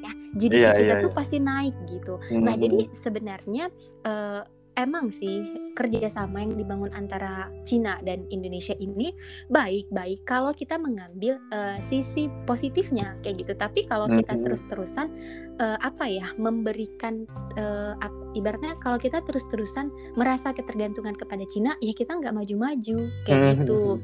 [0.00, 1.18] ya jadi yeah, kita yeah, tuh yeah.
[1.18, 2.42] pasti naik gitu hmm.
[2.46, 3.64] nah jadi sebenarnya
[4.06, 4.46] uh,
[4.82, 5.44] emang sih
[5.76, 9.14] kerjasama yang dibangun antara Cina dan Indonesia ini
[9.48, 13.52] baik-baik kalau kita mengambil uh, sisi positifnya kayak gitu.
[13.56, 15.08] Tapi kalau kita terus-terusan
[15.56, 17.24] uh, apa ya memberikan
[17.56, 17.96] uh,
[18.36, 23.98] ibaratnya kalau kita terus-terusan merasa ketergantungan kepada Cina, ya kita nggak maju-maju kayak gitu.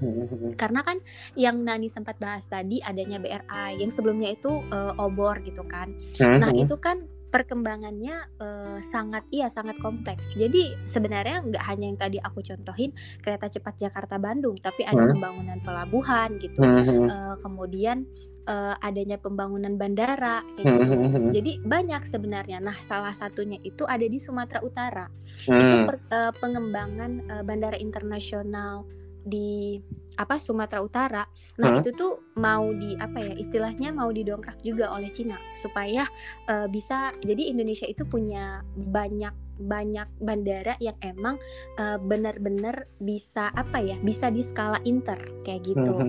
[0.56, 1.02] Karena kan
[1.36, 5.92] yang Nani sempat bahas tadi adanya BRI yang sebelumnya itu uh, obor gitu kan.
[6.20, 7.04] Nah itu kan
[7.36, 10.32] perkembangannya uh, sangat iya sangat kompleks.
[10.32, 15.12] Jadi sebenarnya nggak hanya yang tadi aku contohin kereta cepat Jakarta Bandung, tapi ada hmm.
[15.12, 16.64] pembangunan pelabuhan gitu.
[16.64, 17.04] Hmm.
[17.04, 18.08] Uh, kemudian
[18.48, 20.94] uh, adanya pembangunan bandara kayak gitu.
[20.96, 21.30] Hmm.
[21.36, 22.58] Jadi banyak sebenarnya.
[22.64, 25.06] Nah, salah satunya itu ada di Sumatera Utara.
[25.44, 25.60] Hmm.
[25.60, 28.88] Itu per, uh, pengembangan uh, bandara internasional
[29.26, 29.82] di
[30.16, 31.24] apa Sumatera Utara.
[31.60, 31.78] Nah, huh?
[31.82, 36.06] itu tuh mau di apa ya istilahnya mau didongkrak juga oleh Cina supaya
[36.48, 41.40] uh, bisa jadi Indonesia itu punya banyak banyak bandara yang emang
[41.80, 45.92] uh, benar-benar bisa apa ya bisa di skala inter kayak gitu.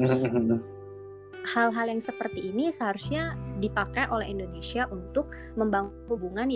[1.47, 6.51] Hal-hal yang seperti ini seharusnya dipakai oleh Indonesia untuk membangun hubungan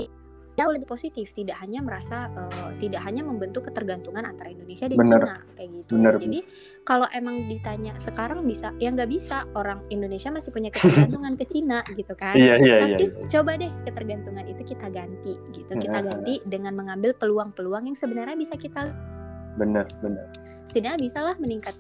[0.62, 5.22] jauh lebih positif tidak hanya merasa uh, tidak hanya membentuk ketergantungan antara Indonesia dan Bener.
[5.26, 6.14] Cina kayak gitu Bener.
[6.22, 6.40] jadi
[6.86, 11.82] kalau emang ditanya sekarang bisa ya nggak bisa orang Indonesia masih punya ketergantungan ke Cina
[11.98, 13.26] gitu kan iya, iya, tapi iya, iya.
[13.26, 18.54] coba deh ketergantungan itu kita ganti gitu kita ganti dengan mengambil peluang-peluang yang sebenarnya bisa
[18.54, 18.94] kita
[19.58, 20.30] benar benar
[20.70, 21.76] setidaknya bisalah meningkat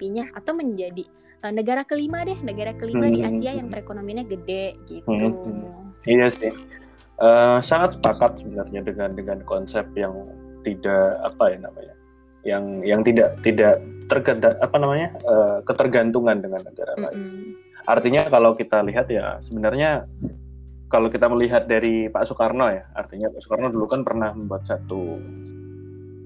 [0.00, 1.04] pinya atau menjadi
[1.44, 3.14] uh, negara kelima deh negara kelima hmm.
[3.14, 6.08] di Asia yang perekonomiannya gede gitu hmm.
[6.08, 6.81] iya sih
[7.18, 10.14] uh, sangat sepakat sebenarnya dengan dengan konsep yang
[10.62, 11.94] tidak apa ya namanya
[12.42, 17.16] yang yang tidak tidak terganda apa namanya uh, ketergantungan dengan negara lain.
[17.18, 17.50] Mm -hmm.
[17.82, 20.06] Artinya kalau kita lihat ya sebenarnya
[20.92, 25.16] kalau kita melihat dari Pak Soekarno ya, artinya Pak Soekarno dulu kan pernah membuat satu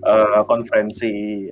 [0.02, 1.46] uh, konferensi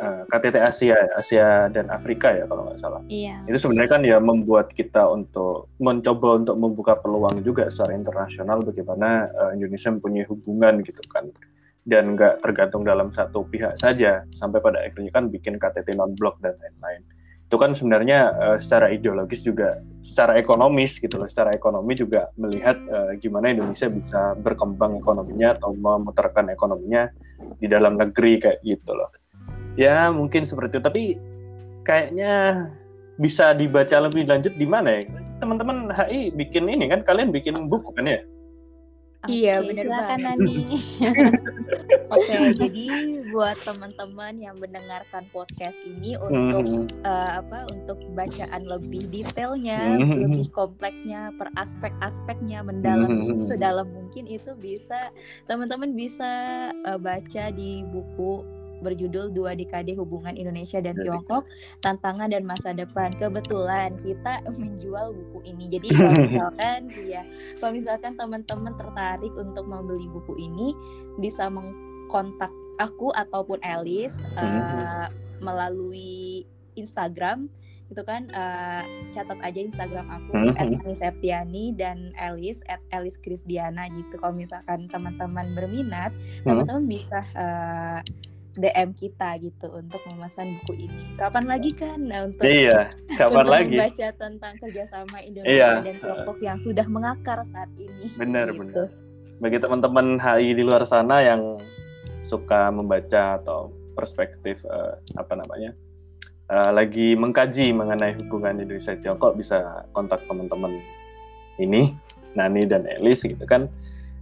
[0.00, 3.02] uh, eh, KTT Asia, Asia dan Afrika ya kalau nggak salah.
[3.06, 3.44] Iya.
[3.44, 9.28] Itu sebenarnya kan ya membuat kita untuk mencoba untuk membuka peluang juga secara internasional bagaimana
[9.30, 11.28] uh, Indonesia mempunyai hubungan gitu kan.
[11.80, 14.24] Dan nggak tergantung dalam satu pihak saja.
[14.32, 17.04] Sampai pada akhirnya kan bikin KTT non blok dan lain-lain.
[17.50, 21.26] Itu kan sebenarnya uh, secara ideologis juga secara ekonomis gitu loh.
[21.26, 27.10] Secara ekonomi juga melihat uh, gimana Indonesia bisa berkembang ekonominya atau memutarkan ekonominya
[27.58, 29.19] di dalam negeri kayak gitu loh
[29.78, 31.02] ya mungkin seperti itu tapi
[31.86, 32.66] kayaknya
[33.20, 35.02] bisa dibaca lebih lanjut di mana ya
[35.40, 38.20] teman-teman HI bikin ini kan kalian bikin buku kan ya
[39.28, 40.18] iya benar banget.
[40.32, 40.56] Nani.
[42.14, 42.84] Oke, jadi
[43.30, 47.04] buat teman-teman yang mendengarkan podcast ini untuk mm.
[47.04, 50.24] uh, apa untuk bacaan lebih detailnya, mm.
[50.24, 53.46] lebih kompleksnya, per aspek-aspeknya mendalam mm.
[53.46, 55.12] sedalam mungkin itu bisa
[55.44, 56.30] teman-teman bisa
[56.88, 61.46] uh, baca di buku berjudul Dua Dekade Hubungan Indonesia dan Tiongkok,
[61.84, 63.14] Tantangan dan Masa Depan.
[63.14, 65.64] Kebetulan kita menjual buku ini.
[65.70, 67.22] Jadi kalau misalkan ya,
[67.60, 70.74] kalau misalkan teman-teman tertarik untuk membeli buku ini
[71.20, 75.12] bisa mengkontak aku ataupun Alice uh,
[75.44, 77.52] melalui Instagram.
[77.90, 84.14] Itu kan uh, catat aja Instagram aku mm Septiani dan Alice at Alice Krisdiana gitu.
[84.14, 86.14] Kalau misalkan teman-teman berminat
[86.46, 87.98] teman-teman bisa uh,
[88.60, 91.04] DM kita gitu untuk memesan buku ini.
[91.16, 95.70] Kapan lagi kan nah, untuk Iya, kapan untuk lagi membaca tentang kerjasama Indonesia iya.
[95.80, 98.12] dan Tiongkok yang sudah mengakar saat ini.
[98.14, 98.60] Benar, gitu.
[98.60, 98.86] benar.
[99.40, 101.56] Bagi teman-teman HI di luar sana yang
[102.20, 105.72] suka membaca atau perspektif uh, apa namanya?
[106.50, 110.82] Uh, lagi mengkaji mengenai hubungan Indonesia Tiongkok bisa kontak teman-teman
[111.62, 111.94] ini
[112.34, 113.66] Nani dan Elis gitu kan.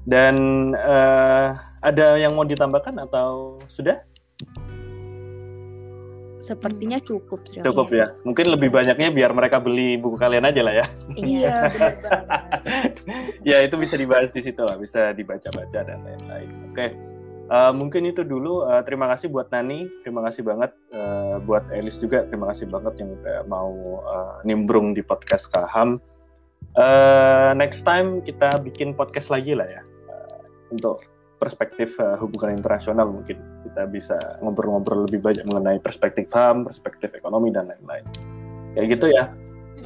[0.09, 0.37] Dan
[0.73, 1.53] uh,
[1.85, 4.08] ada yang mau ditambahkan atau sudah?
[6.49, 7.61] Sepertinya cukup sih.
[7.61, 8.17] Cukup ya.
[8.25, 10.87] Mungkin lebih banyaknya biar mereka beli buku kalian aja lah ya.
[11.13, 11.55] Iya,
[13.53, 16.49] ya itu bisa dibahas di situ lah, bisa dibaca-baca dan lain-lain.
[16.73, 16.97] Oke.
[17.49, 18.65] Uh, mungkin itu dulu.
[18.65, 22.25] Uh, terima kasih buat Nani, terima kasih banget uh, buat Elis juga.
[22.25, 26.01] Terima kasih banget yang udah mau uh, nimbrung di podcast Kaham.
[26.77, 31.03] Uh, next time kita bikin podcast lagi lah ya uh, untuk
[31.39, 37.55] perspektif uh, hubungan internasional mungkin kita bisa ngobrol-ngobrol lebih banyak mengenai perspektif ham, perspektif ekonomi
[37.55, 38.05] dan lain-lain.
[38.75, 39.25] Kayak gitu ya.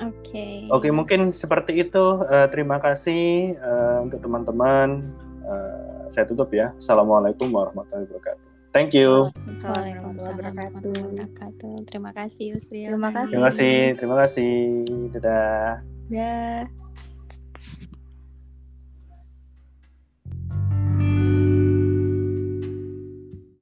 [0.01, 0.25] Oke.
[0.25, 0.55] Okay.
[0.73, 2.25] Oke, okay, mungkin seperti itu.
[2.25, 5.05] Uh, terima kasih uh, untuk teman-teman.
[5.45, 6.73] Uh, saya tutup ya.
[6.81, 8.49] Assalamualaikum warahmatullahi wabarakatuh.
[8.73, 9.29] Thank you.
[9.61, 11.75] Waalaikumsalam warahmatullahi wabarakatuh.
[11.93, 12.89] Terima kasih Yusri.
[12.89, 13.33] Terima kasih.
[13.37, 13.77] Terima kasih.
[14.01, 14.53] Terima kasih.
[15.13, 15.85] Dadah.
[16.09, 16.82] Dadah.